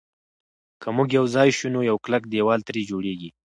[0.81, 3.29] که موږ یو ځای شو نو یو کلک دېوال ترې جوړېږي.